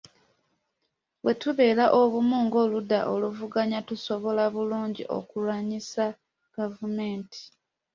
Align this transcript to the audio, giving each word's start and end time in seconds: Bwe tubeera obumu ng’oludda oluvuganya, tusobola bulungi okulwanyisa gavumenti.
Bwe 1.23 1.33
tubeera 1.41 1.85
obumu 1.99 2.37
ng’oludda 2.45 2.99
oluvuganya, 3.13 3.79
tusobola 3.87 4.43
bulungi 4.53 5.03
okulwanyisa 5.17 6.05
gavumenti. 6.55 7.41